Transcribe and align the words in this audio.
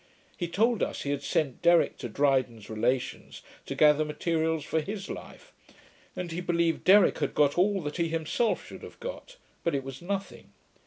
He 0.35 0.47
told 0.47 0.81
us, 0.81 1.03
he 1.03 1.11
had 1.11 1.21
sent 1.21 1.61
Derrick 1.61 1.99
to 1.99 2.09
Dryden's 2.09 2.71
relations, 2.71 3.43
to 3.67 3.75
gather 3.75 4.03
materials 4.03 4.63
for 4.65 4.81
his 4.81 5.11
Life; 5.11 5.51
and 6.15 6.31
he 6.31 6.41
believed 6.41 6.83
Derrick 6.83 7.19
had 7.19 7.35
got 7.35 7.55
all 7.55 7.81
that 7.83 7.97
he 7.97 8.07
himself 8.07 8.65
should 8.65 8.81
have 8.81 8.99
got; 8.99 9.37
but 9.63 9.75
it 9.75 9.83
was 9.83 10.01
nothing. 10.01 10.53